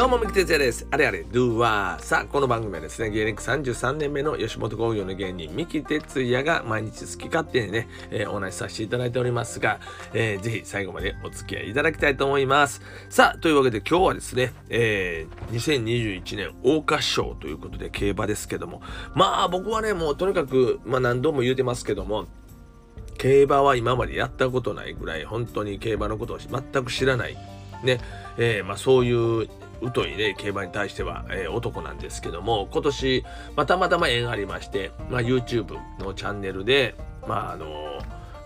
[0.00, 0.86] どうも、三木哲也です。
[0.90, 2.02] あれあれ、ドゥワー。
[2.02, 9.78] さあ、この番組はですね、芸歴33年目の吉本興業の芸人、三木哲也が毎日好き勝手にね、えーお話しさせていただいておりますが、
[10.14, 12.80] えーぜひ最後までお付き合いいただきたいと思います。
[13.10, 18.80] さあ、というわけで今日はですね、えー2021年桜花賞ということで競馬ですけども、
[19.14, 22.24] まあ僕はね、もうとにかく、まあ何度も言うてますけども、
[23.18, 27.36] 競馬は今までやったことないぐらい本当に競馬のことを全く知らない
[27.84, 28.00] ね、
[28.38, 29.48] えーまあ、そういう
[29.94, 33.24] 疎いね競馬に対しては、えー男なんですけども今年、
[33.56, 36.94] ま、たまたま縁ありまして、まあ、YouTube のチャンネルで
[37.26, 38.00] まああの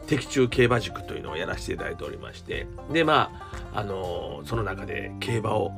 [0.06, 3.30] 的中競馬塾というのをやらせていただいておりましてでま
[3.72, 5.72] ああのその中で競馬を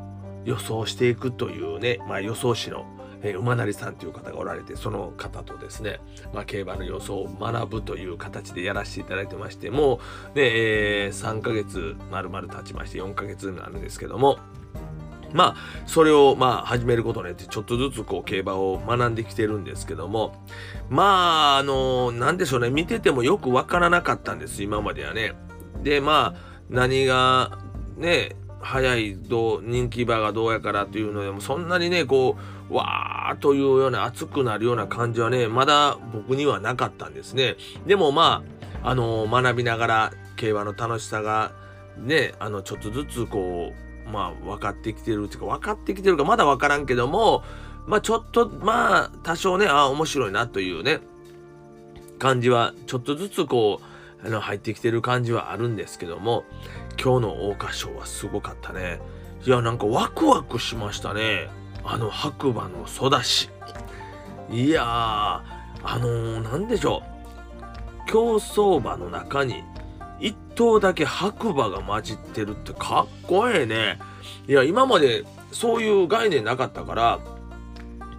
[0.44, 2.86] 予想していくというね、まあ、予想士の
[3.22, 6.00] えー馬成さんという方がおられてその方とですね、
[6.32, 10.00] まあ、競馬の予想を学ぶという形でやらせていただいてましても
[10.34, 14.38] う、ねえー3ヶ月丸々経ちまして4ヶ月になるんですけども
[15.32, 20.34] まあそれをまあ始めることによってちょっとずつこう競馬を学んできてるんですけども
[20.88, 25.34] まああのなんでしょうね見ててもよくわからなかったんです今まではね。
[25.82, 27.58] でまあ何が
[27.96, 32.36] ね早いどう人気馬がどうやからというのでもそんなにねこ
[32.68, 37.56] うわーというような熱くなるような感じはねまだ僕にはなかったんですね。
[37.86, 38.42] でもま
[38.82, 41.52] ああの学びながら競馬の楽しさが
[41.98, 47.42] ねあのちょっとずつこうまあ分かってきてるっていうか分かってきてるかまだ分からんけども
[47.86, 51.00] まあちょっとまあ多少ねああ面白いなというね
[52.18, 53.80] 感じはちょっとずつこ
[54.22, 56.44] うあの入ってきてる感じはあるんですけども
[57.02, 59.00] 今日の桜花賞はすごかったね。
[59.44, 61.48] いやなんかワクワクしましたね。
[61.84, 63.50] あの白馬のソダシ。
[64.50, 67.02] いやーあのー、でしょ
[68.04, 68.10] う。
[68.10, 69.62] 競走馬の中に
[70.56, 74.00] 頭だけ白馬が混じってるってかっこええね。
[74.48, 77.20] いや今までそういう概念なかったから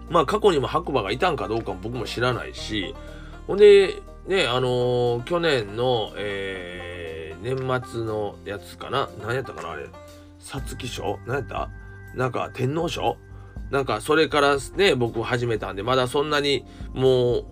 [0.08, 2.94] まあ過去にも白馬がいたんかどうかも僕も知らないし
[3.46, 7.56] ほんでねあのー去年の、えー年
[7.88, 9.08] 末のやつかな？
[9.22, 9.86] 何やったかなあれ？
[10.40, 11.20] 皐月賞？
[11.24, 11.70] 何やった？
[12.16, 13.16] なんか天皇賞？
[13.70, 16.64] なんかそれからね僕始めたんでまだそんなに
[16.94, 17.44] もう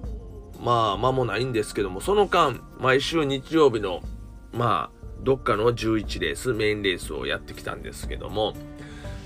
[0.61, 4.01] まあ間もないんですけどもその間毎週日曜日の
[4.57, 8.55] まあどっかの11レースメインレースをやってきたんですけども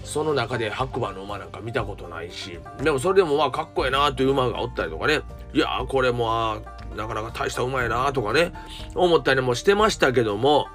[0.05, 5.21] その中で白馬の馬なんか見たことないしでもそれでもまあかっこええなという馬がおったりとかね
[5.53, 6.63] いやこれも
[6.97, 8.53] なかなか大した馬やなとかね
[8.95, 10.67] 思ったりもしてましたけども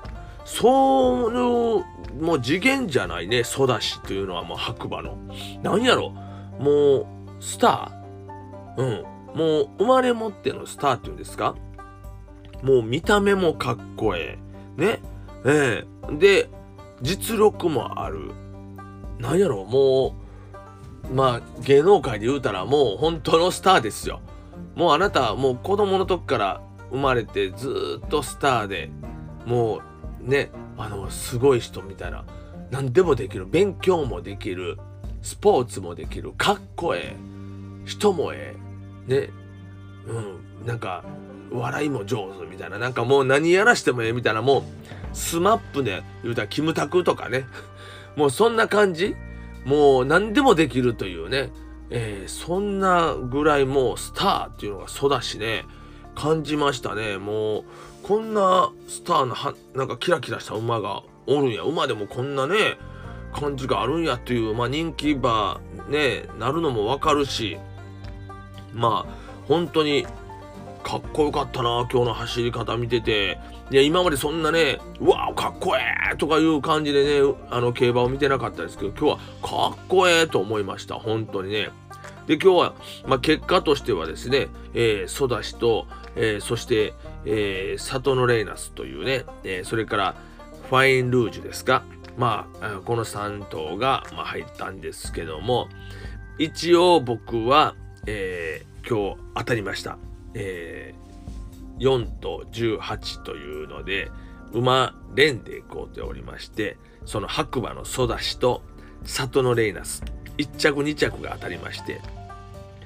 [0.45, 5.17] そういうもう次元じゃないねソダシというのはもう白馬の。
[5.63, 6.11] 何やろ
[6.59, 8.81] もうスター。
[8.81, 9.03] うん。
[9.35, 11.55] もう生まれ持ってのスターっていうんですか？
[12.61, 14.44] もう見た目もかっこええ。
[14.77, 14.99] ね。
[15.45, 16.15] ええ。
[16.17, 16.49] で
[17.01, 18.31] 実力もある。
[19.19, 20.15] なんやろも
[21.09, 24.21] うまあ芸能界で言うたらもう本当のスターですよ。
[24.75, 28.89] もうあなたはもう子供の時から生まれてずっとスターで
[29.45, 29.81] も
[30.25, 32.25] うねあのすごい人みたいな。
[32.71, 33.45] 何でもできる。
[33.45, 34.77] 勉強もできる。
[35.21, 36.33] スポーツもできる。
[36.33, 37.15] かっこええ。
[37.85, 38.55] 人もえ
[39.07, 39.21] え。
[39.21, 39.29] ね。
[40.07, 40.65] うん。
[40.65, 41.03] なんか
[41.59, 42.77] 笑いも上手みたいな。
[42.77, 44.63] なんかもう何やらしてもええみたいなもう
[45.13, 47.45] スマップで言うたらキムタクとかね。
[48.15, 49.15] もうそんな感じ。
[49.65, 51.49] もう何でもできるというね、
[51.89, 55.65] えーそんなぐらいもうスターっていうのがそうだしね。
[56.13, 57.17] 感じましたね。
[57.17, 57.63] もう
[58.03, 61.63] こんなスターのはなんかキラキラした馬がおるんや。
[61.63, 62.77] 馬でもこんなね
[63.33, 67.57] 感じがあるんやっていう、まあ、人気馬ねなるのもわかるし。
[68.73, 70.05] まあ本当に
[70.85, 73.39] かっこよかったな今日の走り方見てて。
[73.71, 75.79] いや今までそんなねうわかっこえ
[76.13, 79.23] えとかいう感じでねあの競馬を見てなかったですけど今日
[79.63, 80.95] はかっこええと思いました。
[80.95, 81.69] 本当にね。
[82.27, 82.75] で今日は、
[83.07, 86.93] まあ、結果としてはですね、えー、ソダシと、えーそして、
[87.25, 90.15] えーサトノレイナスというね、えーそれから
[90.69, 91.81] ファインルージュですか。
[92.17, 95.67] まあこの3頭が、まあ、入ったんですけども
[96.37, 97.73] 一応僕は、
[98.05, 99.97] えー今日当たりました、
[100.35, 101.05] えー
[101.79, 104.11] 4と18というので
[104.53, 108.61] 馬連で行こうておりましてその白馬のソダシと
[109.03, 110.03] 里のレイナス
[110.37, 112.01] 1着2着が当たりまして、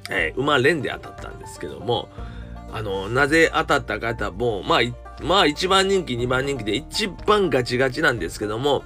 [0.09, 2.09] えー馬連で当たったんですけども
[2.71, 4.79] あのなぜ当たったかやったらもまあ
[5.23, 8.83] まあ1番人気2番人気で一番ガチガチなんですけども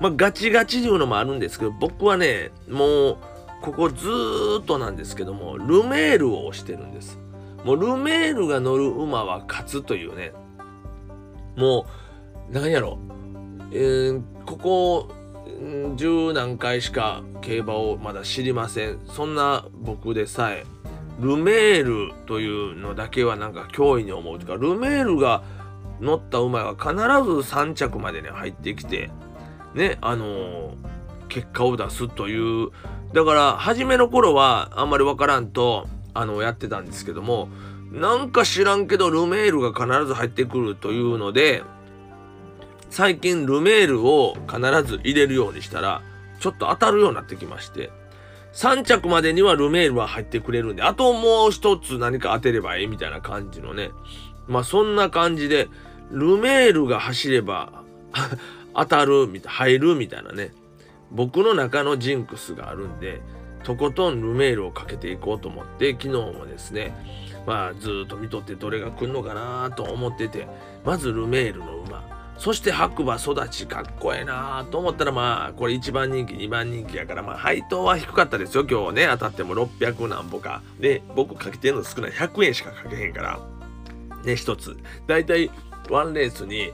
[0.00, 3.18] まあガチガチというのもあるんですけど僕はねもう
[3.62, 7.18] ここずーっとなんですけどもルメールを押してるんです。
[7.66, 10.32] もうルメールが乗る馬は勝つというね。
[11.56, 11.84] も
[12.48, 12.98] うなんやろ、
[13.72, 15.08] えーここ
[15.96, 19.00] 十何回しか競馬をまだ知りません。
[19.06, 20.64] そんな僕でさえ
[21.18, 24.38] ルメールというのだけはなんか脅威に思う。
[24.38, 25.42] というかルメールが
[26.00, 29.10] 乗った馬が必ず3着までに入ってきて
[29.74, 30.74] ねあのー、
[31.28, 32.70] 結果を出すという。
[33.12, 37.48] だから初めの頃はあんまり分からんとあのやってたんですけども
[37.92, 41.62] なんか知らんけどルメールが必ず入ってくるというので
[42.90, 46.02] 最近ルメールを必ず入れるようにしたら
[46.40, 47.90] ちょっと当たるようになってきまして
[48.52, 53.90] 3着までにはルメールは入ってくれるんであともう一つ何か当てればいいみたいな感じのね
[54.46, 55.68] まあそんな感じで
[56.10, 57.82] ルメールが走れば
[58.74, 60.52] 当たるみたい入るみたいなね
[61.10, 63.20] 僕の中のジンクスがあるんで
[63.66, 66.94] とことんルメールをかけていこうと思って昨日もですね
[67.48, 70.46] まあずっと見とってどれが来るのかなと思ってて
[70.84, 72.04] まずルメールの馬。
[72.38, 78.64] そして白馬育ちかっこええなと思ったらまあこれ1番人気2番人気やからまあ配当は低かったですよ。
[78.70, 80.62] 今日ね当たっても600何歩か。
[80.78, 82.12] で僕かけてるの少ない。
[82.12, 83.40] 100円しかかけへんから。
[84.24, 84.76] ね一つ。
[85.08, 85.50] だいたい
[85.90, 86.70] ワンレースに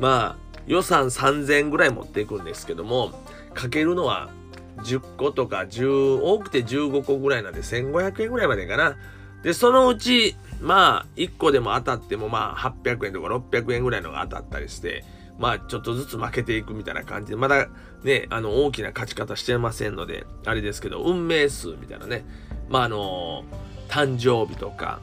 [0.00, 3.12] まあ予算3000ぐらい持っていくんですけども
[3.52, 4.30] かけるのは
[4.78, 8.96] 10個とか10多くて15個ぐらいなんで1500円ぐらいまでかな。
[9.42, 15.04] でそのうちまあ1個でも当たってもまあ800円とか600円ぐらいのが当たったりして
[15.38, 17.68] まあちょっとずつ負けていくみたいな感じでまだ
[18.02, 22.24] ねあの大きな勝ち方してませんのであれですけど運命数みたいなね。
[22.68, 23.44] まああの
[23.88, 25.00] 誕生日とか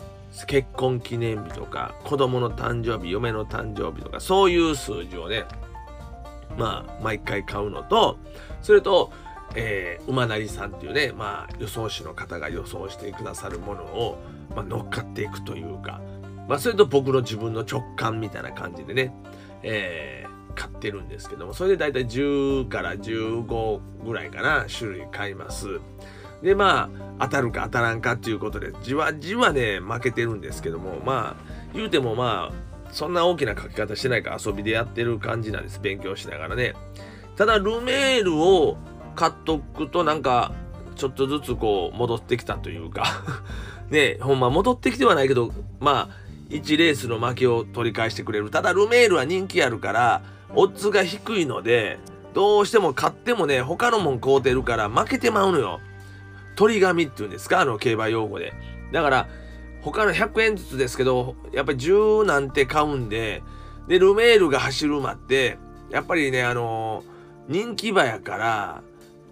[0.47, 5.45] 結婚記念日とか子供の誕生日嫁の誕生日とかそういう数字をね
[6.57, 8.17] まあ毎回買うのと
[8.61, 9.11] それと
[9.55, 14.17] えー、馬なりさんっていうね、まあ、予想士の方が予想してくださるものを、
[14.55, 16.01] まあ、乗っかっていくというか、
[16.47, 19.13] まあ、それと僕の自分の直感みたいな感じでね、
[19.63, 25.79] えー、買ってるんですけども、それでだいたい10から15ぐらいかな、種類買います。
[26.41, 26.89] で、ま
[27.19, 35.79] あ、当たるか当たらんかっていうことで、じわじわね、負けてるんですけども、まあ、言うてもまあ、そんな大きな書き方してないから遊びでやってる感じなんです。
[35.79, 36.73] 勉強しながらね。
[37.37, 38.77] ただ、ルメールを
[39.15, 40.51] 買っとくとなんか、
[40.95, 43.03] ちょっとずつこう、戻ってきたというか
[43.89, 46.15] ね、ほんま戻ってきてはないけど、まあ、
[46.49, 48.49] 1レースの負けを取り返してくれる。
[48.49, 50.21] ただ、ルメールは人気あるから、
[50.53, 51.97] オッズが低いので、
[52.33, 55.79] どうしても勝ってもね、他のもん買うてるから負けてまうのよ。
[56.55, 57.61] 鳥紙っていうんですか？
[57.61, 58.53] あの競馬用語で。
[58.91, 59.27] だから、
[59.81, 63.41] 他の100円ずつですけど、やっぱり10なんて買うんで、
[63.87, 65.57] で、ルメールが走る馬って、
[65.89, 67.03] やっぱりね、あの、
[67.47, 68.81] 人気馬やから、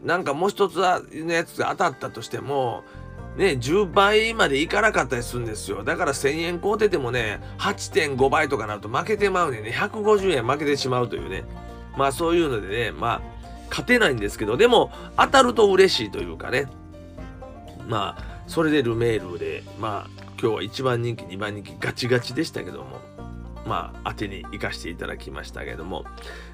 [0.04, 2.84] なんかもう一つのやつが当たったとしても、
[3.38, 5.84] ね、10倍までいかなかったりするんですよ。
[5.84, 11.44] だから1000円買うててもね、8.5倍とかなると負けてまうねんね、150円負けてしまうというね。
[11.98, 13.22] まあそういうのでね、まあ、
[13.69, 16.68] 勝てないんですけど、でも当たると嬉しいというかね。
[17.88, 23.00] まあ、それでルメールで、まあ、今日は1番人気、2番人気ガチガチでしたけども、
[23.66, 26.06] まあ、当てに行かせていただきましたけども、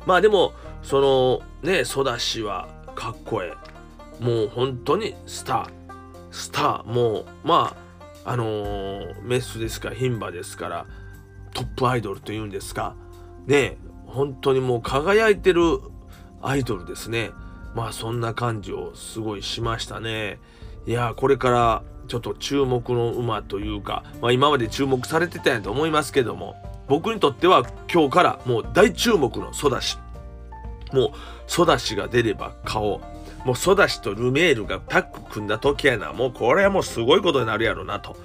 [0.06, 3.54] まあでも、そのね、ソダシはかっこえ
[4.22, 4.24] え。
[4.24, 5.70] もう本当にスター。
[6.32, 6.92] スター。
[6.92, 7.76] もうま
[8.24, 10.86] ああのー、メスですか牝馬ですから
[11.54, 12.96] トップアイドルというんですか。
[13.46, 13.78] ね
[14.08, 15.62] 本当にもう輝いてる
[16.42, 17.32] アイドルですね。
[17.76, 20.40] まあそんな感じをすごいしましたね。
[20.88, 26.56] いやこれからちょっと注目の馬というか、まあ、今まで注目されてたんやと思いますけども
[26.88, 29.98] 僕にとっては今日からもう大注目のソダシ。
[30.94, 31.12] もう
[31.48, 33.02] ソダシが出れば顔
[33.46, 36.14] もうソダシとルメールがタッグ組んだ時やな。
[36.14, 38.18] もうこれはもうすごいことになるやろなと、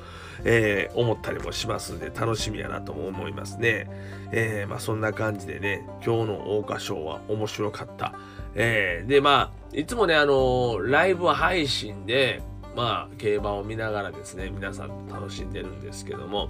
[0.44, 3.90] えー、思ったりもしますんで楽しみやなとも思いますね、
[4.32, 8.14] えー、まあそんな感じでね今日の桜花賞は面白かった、
[8.54, 12.42] えー、でまあいつもねあのライブ配信で
[12.74, 16.48] まあ競馬を見ながらですね皆さん楽しんでるんですけども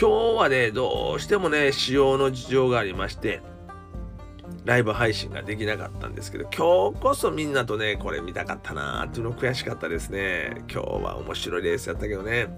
[0.00, 3.42] 今日はねどうしてもね仕様の事情がありまして
[4.66, 10.64] ライブ配信ができなかったんですけど、今日こそみんなとね、これ見たかったなーっていうの悔しかったですね。
[10.68, 12.48] 今日は面白いレースやったけどね。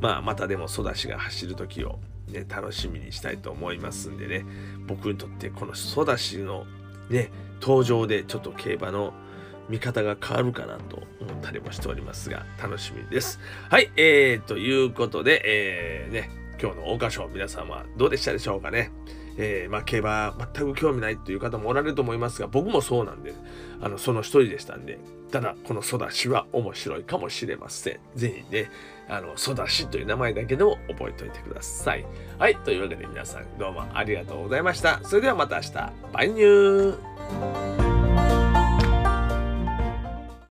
[0.00, 4.46] まあ、またでもソダシが走る時を、ね、楽しみにしたいと思いますんでね、
[4.86, 6.66] 僕にとってこのソダシの
[7.08, 9.12] ね、登場でちょっと競馬の
[9.68, 13.40] 見方が変わるかなと思ったりもしておりますが、楽しみです。
[13.68, 16.30] はい、えー、ということで、えー、ね、
[16.62, 18.92] 今日の桜花賞皆さんはどうでしたでしょうかね。
[19.42, 23.32] えー、まあ、競馬全く興味ないという方もおられると思いますが、僕もそうなんで、
[23.80, 24.98] あの、その一人でしたんで、
[25.32, 28.00] ただ、このソダシは面白いかもしれません。
[28.14, 28.70] ぜひね、
[29.08, 32.04] あの、ソダシという名前だけでも覚えておいてください。
[32.38, 35.00] はい、というわけで皆さんどうもありがとうございました。
[35.04, 35.72] それではまた明日、
[36.12, 37.79] バイニュー